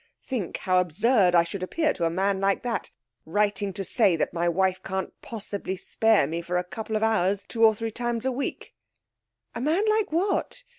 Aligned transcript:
Think 0.23 0.57
how 0.57 0.79
absurd 0.79 1.35
I 1.35 1.43
should 1.43 1.61
appear 1.61 1.93
to 1.93 2.05
a 2.05 2.09
man 2.09 2.39
like 2.39 2.63
that, 2.63 2.89
writing 3.23 3.71
to 3.73 3.83
say 3.83 4.15
that 4.15 4.33
my 4.33 4.49
wife 4.49 4.81
can't 4.81 5.13
possibly 5.21 5.77
spare 5.77 6.25
me 6.25 6.41
for 6.41 6.57
a 6.57 6.63
couple 6.63 6.95
of 6.95 7.03
hours 7.03 7.45
two 7.47 7.63
or 7.63 7.75
three 7.75 7.91
times 7.91 8.25
a 8.25 8.31
week!' 8.31 8.73
'A 9.53 9.61
man 9.61 9.83
like 9.87 10.11
what? 10.11 10.63